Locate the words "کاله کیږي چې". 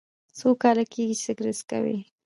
0.61-1.23